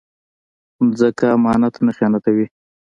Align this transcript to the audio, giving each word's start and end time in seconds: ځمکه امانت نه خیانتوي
ځمکه 0.97 1.25
امانت 1.37 1.75
نه 1.85 1.91
خیانتوي 1.97 2.45